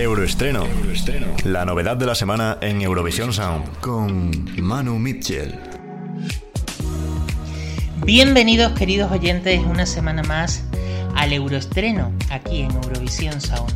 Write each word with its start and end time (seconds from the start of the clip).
Euroestreno. 0.00 0.66
La 1.44 1.66
novedad 1.66 1.98
de 1.98 2.06
la 2.06 2.14
semana 2.14 2.56
en 2.62 2.80
Eurovisión 2.80 3.34
Sound 3.34 3.78
con 3.80 4.30
Manu 4.62 4.98
Mitchell. 4.98 5.54
Bienvenidos 8.04 8.72
queridos 8.72 9.12
oyentes 9.12 9.60
una 9.60 9.84
semana 9.84 10.22
más 10.22 10.64
al 11.14 11.34
Euroestreno 11.34 12.10
aquí 12.30 12.62
en 12.62 12.70
Eurovisión 12.70 13.38
Sound. 13.42 13.70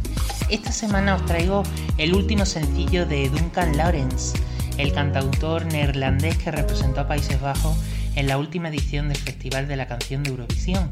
Esta 0.48 0.72
semana 0.72 1.16
os 1.16 1.26
traigo 1.26 1.64
el 1.98 2.14
último 2.14 2.46
sencillo 2.46 3.04
de 3.04 3.28
Duncan 3.28 3.76
Lawrence, 3.76 4.38
el 4.78 4.94
cantautor 4.94 5.66
neerlandés 5.66 6.38
que 6.38 6.50
representó 6.50 7.02
a 7.02 7.08
Países 7.08 7.38
Bajos 7.42 7.76
en 8.14 8.26
la 8.26 8.38
última 8.38 8.70
edición 8.70 9.08
del 9.08 9.18
Festival 9.18 9.68
de 9.68 9.76
la 9.76 9.86
Canción 9.86 10.22
de 10.22 10.30
Eurovisión 10.30 10.90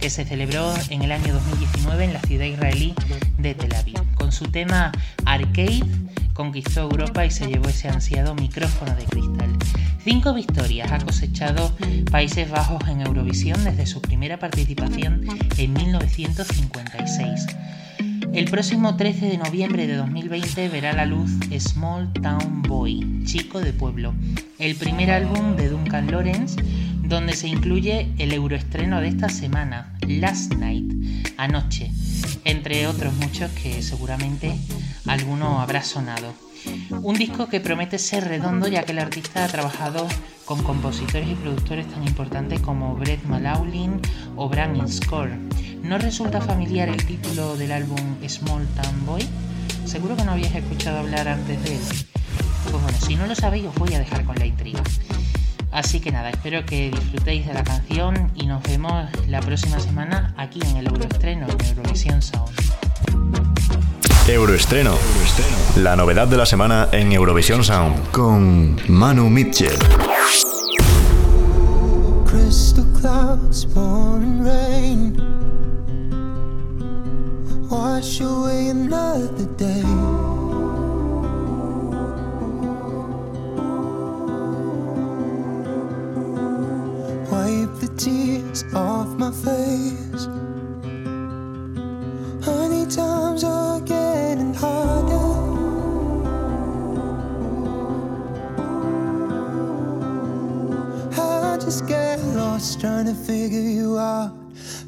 que 0.00 0.10
se 0.10 0.24
celebró 0.24 0.72
en 0.88 1.02
el 1.02 1.12
año 1.12 1.34
2019 1.34 2.04
en 2.04 2.12
la 2.14 2.20
ciudad 2.20 2.46
israelí 2.46 2.94
de 3.38 3.54
Tel 3.54 3.74
Aviv. 3.74 4.00
Con 4.14 4.32
su 4.32 4.46
tema 4.46 4.92
Arcade 5.26 5.84
conquistó 6.32 6.82
Europa 6.82 7.26
y 7.26 7.30
se 7.30 7.46
llevó 7.46 7.68
ese 7.68 7.88
ansiado 7.88 8.34
micrófono 8.34 8.94
de 8.96 9.04
cristal. 9.04 9.50
Cinco 10.02 10.32
victorias 10.32 10.90
ha 10.90 10.98
cosechado 10.98 11.76
Países 12.10 12.50
Bajos 12.50 12.88
en 12.88 13.02
Eurovisión 13.02 13.62
desde 13.62 13.86
su 13.86 14.00
primera 14.00 14.38
participación 14.38 15.26
en 15.58 15.72
1956. 15.74 17.46
El 18.32 18.44
próximo 18.46 18.96
13 18.96 19.26
de 19.26 19.38
noviembre 19.38 19.86
de 19.86 19.96
2020 19.96 20.68
verá 20.70 20.92
la 20.94 21.04
luz 21.04 21.30
Small 21.58 22.12
Town 22.14 22.62
Boy, 22.62 23.24
Chico 23.24 23.60
de 23.60 23.72
Pueblo, 23.72 24.14
el 24.58 24.76
primer 24.76 25.10
álbum 25.10 25.56
de 25.56 25.68
Duncan 25.68 26.10
Lawrence 26.10 26.56
donde 27.10 27.34
se 27.34 27.48
incluye 27.48 28.08
el 28.18 28.32
euroestreno 28.32 29.00
de 29.00 29.08
esta 29.08 29.28
semana, 29.28 29.92
Last 30.06 30.54
Night, 30.54 30.92
Anoche, 31.36 31.90
entre 32.44 32.86
otros 32.86 33.12
muchos 33.14 33.50
que 33.50 33.82
seguramente 33.82 34.56
alguno 35.06 35.60
habrá 35.60 35.82
sonado. 35.82 36.32
Un 37.02 37.16
disco 37.16 37.48
que 37.48 37.58
promete 37.58 37.98
ser 37.98 38.28
redondo 38.28 38.68
ya 38.68 38.84
que 38.84 38.92
el 38.92 39.00
artista 39.00 39.44
ha 39.44 39.48
trabajado 39.48 40.06
con 40.44 40.62
compositores 40.62 41.28
y 41.28 41.34
productores 41.34 41.88
tan 41.88 42.06
importantes 42.06 42.60
como 42.60 42.94
Brett 42.94 43.24
Malaulin 43.24 44.00
o 44.36 44.48
Bram 44.48 44.88
Score. 44.88 45.36
¿No 45.82 45.98
resulta 45.98 46.40
familiar 46.40 46.88
el 46.88 47.04
título 47.04 47.56
del 47.56 47.72
álbum 47.72 48.16
Small 48.28 48.68
Town 48.80 49.04
Boy? 49.04 49.26
Seguro 49.84 50.16
que 50.16 50.24
no 50.24 50.32
habías 50.32 50.54
escuchado 50.54 51.00
hablar 51.00 51.26
antes 51.26 51.60
de 51.64 51.74
él. 51.74 51.82
Pues 52.70 52.82
bueno, 52.84 52.98
si 53.04 53.16
no 53.16 53.26
lo 53.26 53.34
sabéis 53.34 53.66
os 53.66 53.74
voy 53.74 53.94
a 53.94 53.98
dejar 53.98 54.24
con 54.24 54.36
la 54.38 54.46
intriga. 54.46 54.82
Así 55.72 56.00
que 56.00 56.10
nada, 56.10 56.30
espero 56.30 56.64
que 56.66 56.90
disfrutéis 56.90 57.46
de 57.46 57.54
la 57.54 57.62
canción 57.62 58.30
y 58.34 58.46
nos 58.46 58.62
vemos 58.64 59.08
la 59.28 59.40
próxima 59.40 59.78
semana 59.78 60.34
aquí 60.36 60.60
en 60.68 60.76
el 60.76 60.86
Euroestreno, 60.88 61.46
en 61.48 61.66
Eurovisión 61.66 62.22
Sound. 62.22 62.50
Euroestreno. 64.26 64.94
La 65.76 65.96
novedad 65.96 66.28
de 66.28 66.36
la 66.36 66.46
semana 66.46 66.88
en 66.92 67.12
Eurovisión 67.12 67.64
Sound 67.64 68.10
con 68.10 68.80
Manu 68.88 69.28
Mitchell. 69.28 69.78
Crystal 72.26 72.84
clouds 73.00 73.66
pouring 73.66 74.44
rain 74.44 75.16
Wash 77.68 78.20
away 78.20 78.70
another 78.70 79.46
day 79.56 79.82
off 88.74 89.08
my 89.18 89.30
face. 89.30 90.26
Honey, 92.44 92.86
times 92.86 93.44
are 93.44 93.80
getting 93.80 94.54
harder. 94.54 95.30
I 101.20 101.58
just 101.58 101.86
get 101.86 102.18
lost 102.34 102.80
trying 102.80 103.06
to 103.06 103.14
figure 103.14 103.60
you 103.60 103.98
out. 103.98 104.32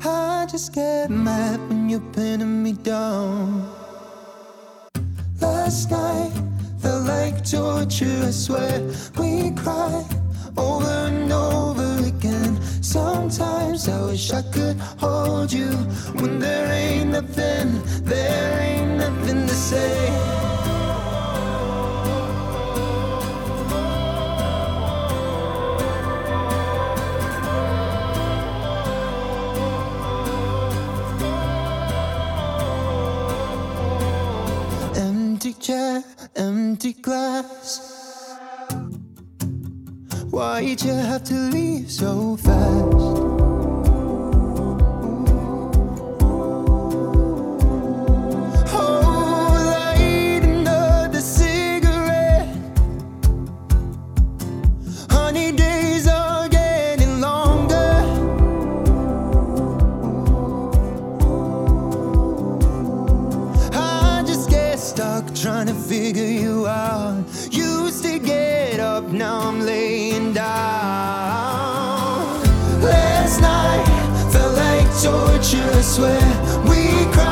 I 0.05 0.47
just 0.51 0.75
get 0.75 1.11
mad 1.11 1.61
when 1.69 1.89
you're 1.89 2.09
pinning 2.13 2.63
me 2.63 2.73
down. 2.73 3.69
Last 5.41 5.91
night 5.91 6.33
felt 6.81 7.05
like 7.07 7.49
torture, 7.49 8.25
I 8.27 8.31
swear. 8.31 8.81
We 9.19 9.53
cried 9.53 10.07
over 10.57 10.87
and 10.87 11.33
over 11.33 12.05
again. 12.07 12.61
Sometimes 12.83 13.62
I 13.89 14.01
wish 14.07 14.31
I 14.33 14.43
could 14.43 14.79
hold 14.99 15.53
you 15.53 15.71
when 16.21 16.39
there 16.39 16.73
ain't 16.73 17.11
nothing, 17.11 17.83
there 18.05 18.61
ain't 18.61 18.99
nothing 18.99 19.47
to 19.47 19.55
say. 19.55 20.09
Empty 34.95 35.55
chair, 35.55 36.05
empty 36.37 36.93
glass 36.93 37.93
Why'd 40.33 40.83
you 40.83 40.93
have 40.95 41.25
to 41.25 41.35
leave 41.35 41.91
so 41.91 42.39
fast? 42.39 43.32
out. 66.67 67.25
Used 67.51 68.03
to 68.05 68.19
get 68.19 68.81
up, 68.81 69.05
now 69.09 69.41
I'm 69.49 69.61
laying 69.61 70.33
down. 70.33 70.53
Last 72.81 73.41
night 73.41 73.85
felt 74.33 74.55
like 74.57 74.89
torture, 75.03 75.71
I 75.79 75.83
swear. 75.83 76.21
We 76.69 77.13
cried. 77.13 77.32